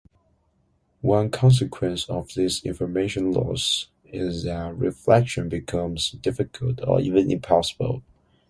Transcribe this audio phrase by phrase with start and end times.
[1.01, 8.01] One consequence of this information loss is that reflection becomes difficult or even impossible.